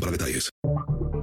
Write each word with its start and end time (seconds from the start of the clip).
para 0.00 0.12
detalles. 0.12 0.50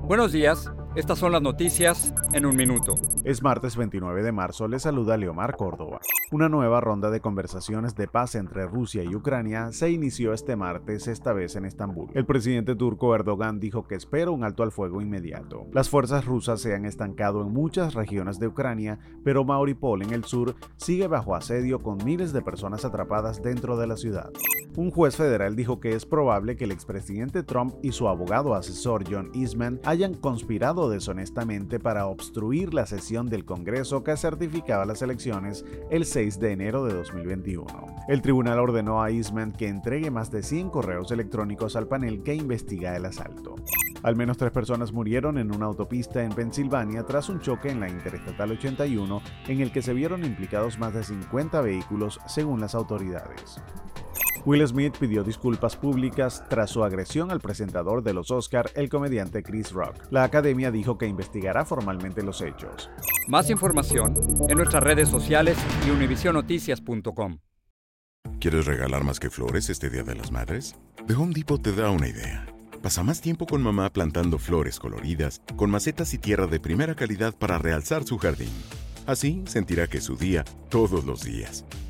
Buenos 0.08 0.32
días. 0.32 0.70
Estas 0.96 1.20
son 1.20 1.34
las 1.34 1.42
noticias 1.42 2.14
en 2.32 2.46
un 2.46 2.56
minuto. 2.56 2.96
Es 3.26 3.44
martes 3.44 3.76
29 3.76 4.24
de 4.24 4.32
marzo, 4.32 4.70
le 4.70 4.80
saluda 4.80 5.18
Leomar 5.18 5.58
Córdoba. 5.58 6.00
Una 6.32 6.48
nueva 6.48 6.80
ronda 6.80 7.12
de 7.12 7.20
conversaciones 7.20 7.96
de 7.96 8.08
paz 8.08 8.36
entre 8.36 8.66
Rusia 8.66 9.04
y 9.04 9.14
Ucrania 9.14 9.74
se 9.74 9.92
inició 9.92 10.32
este 10.32 10.56
martes, 10.56 11.10
esta 11.10 11.34
vez 11.34 11.58
en 11.58 11.66
Estambul. 11.66 12.12
El 12.14 12.26
presidente 12.26 12.76
turco 12.76 13.14
Erdogan 13.14 13.60
dijo 13.60 13.88
que 13.88 13.96
espera 13.96 14.32
un 14.32 14.46
alto 14.46 14.64
al 14.64 14.72
fuego 14.72 15.02
inmediato. 15.02 15.68
Las 15.74 15.90
fuerzas 15.90 16.24
rusas 16.24 16.62
se 16.62 16.74
han 16.74 16.86
estancado 16.86 17.42
en 17.42 17.52
muchas 17.52 17.94
regiones 17.94 18.40
de 18.40 18.48
Ucrania, 18.48 18.98
pero 19.26 19.44
Mauripol 19.44 20.02
en 20.02 20.14
el 20.14 20.24
sur 20.24 20.56
sigue 20.78 21.08
bajo 21.08 21.36
asedio 21.36 21.84
con 21.84 22.04
miles 22.06 22.32
de 22.32 22.42
personas 22.42 22.86
atrapadas 22.86 23.44
dentro 23.44 23.76
de 23.76 23.88
la 23.88 23.98
ciudad. 23.98 24.32
Un 24.78 24.92
juez 24.92 25.16
federal 25.16 25.56
dijo 25.56 25.80
que 25.80 25.94
es 25.94 26.06
probable 26.06 26.58
que 26.58 26.66
el 26.66 26.72
expresidente 26.72 27.44
Trump 27.44 27.76
y 27.82 27.94
su 27.94 28.10
abogado 28.10 28.56
asesor 28.56 29.06
John 29.10 29.32
Eastman 29.34 29.80
hayan 29.86 30.16
conspirado 30.16 30.85
deshonestamente 30.90 31.80
para 31.80 32.08
obstruir 32.08 32.74
la 32.74 32.86
sesión 32.86 33.28
del 33.28 33.46
Congreso 33.46 34.04
que 34.04 34.18
certificaba 34.18 34.86
las 34.86 35.02
elecciones 35.02 35.66
el 35.90 36.06
6 36.06 36.40
de 36.40 36.52
enero 36.52 36.86
de 36.86 36.94
2021. 36.94 37.66
El 38.08 38.22
tribunal 38.22 38.60
ordenó 38.60 39.02
a 39.02 39.10
Eastman 39.10 39.52
que 39.52 39.68
entregue 39.68 40.12
más 40.12 40.32
de 40.32 40.44
100 40.44 40.70
correos 40.70 41.12
electrónicos 41.12 41.76
al 41.76 41.88
panel 41.88 42.24
que 42.24 42.36
investiga 42.36 42.96
el 42.96 43.06
asalto. 43.06 43.56
Al 44.04 44.16
menos 44.16 44.38
tres 44.38 44.52
personas 44.52 44.92
murieron 44.92 45.38
en 45.38 45.54
una 45.54 45.66
autopista 45.66 46.24
en 46.24 46.32
Pensilvania 46.32 47.04
tras 47.04 47.30
un 47.30 47.40
choque 47.40 47.70
en 47.70 47.80
la 47.80 47.90
Interestatal 47.90 48.52
81 48.52 49.22
en 49.48 49.62
el 49.62 49.72
que 49.72 49.82
se 49.82 49.94
vieron 49.94 50.24
implicados 50.24 50.78
más 50.78 50.94
de 50.94 51.04
50 51.04 51.62
vehículos 51.62 52.20
según 52.28 52.62
las 52.62 52.76
autoridades. 52.76 53.62
Will 54.46 54.66
Smith 54.68 54.96
pidió 55.00 55.24
disculpas 55.24 55.76
públicas 55.76 56.44
tras 56.48 56.70
su 56.70 56.84
agresión 56.84 57.32
al 57.32 57.42
presentador 57.42 58.04
de 58.04 58.14
los 58.14 58.30
Oscar, 58.30 58.70
el 58.76 58.90
comediante 58.90 59.42
Chris 59.42 59.72
Rock. 59.72 59.96
La 60.12 60.24
academia 60.24 60.70
dijo 60.70 61.00
que 61.00 61.08
investigará 61.08 61.66
formalmente 61.66 62.22
los 62.22 62.42
hechos. 62.42 62.92
Más 63.28 63.50
información 63.50 64.14
en 64.48 64.58
nuestras 64.58 64.84
redes 64.84 65.10
sociales 65.10 65.58
y 65.88 65.90
univisionoticias.com. 65.90 67.40
¿Quieres 68.40 68.68
regalar 68.68 69.04
más 69.04 69.20
que 69.20 69.32
flores 69.32 69.72
este 69.72 69.90
Día 69.90 70.04
de 70.04 70.14
las 70.14 70.32
Madres? 70.32 70.76
The 71.08 71.16
Home 71.16 71.34
Depot 71.34 71.62
te 71.62 71.74
da 71.74 71.90
una 71.90 72.08
idea. 72.08 72.46
Pasa 72.84 73.02
más 73.02 73.22
tiempo 73.22 73.48
con 73.48 73.64
mamá 73.64 73.92
plantando 73.92 74.38
flores 74.38 74.80
coloridas, 74.80 75.42
con 75.56 75.72
macetas 75.72 76.14
y 76.14 76.20
tierra 76.20 76.46
de 76.46 76.60
primera 76.60 76.94
calidad 76.94 77.34
para 77.34 77.58
realzar 77.58 78.04
su 78.04 78.20
jardín. 78.20 78.52
Así 79.08 79.44
sentirá 79.48 79.88
que 79.88 79.98
es 79.98 80.04
su 80.04 80.16
día 80.18 80.44
todos 80.70 81.04
los 81.04 81.24
días. 81.24 81.66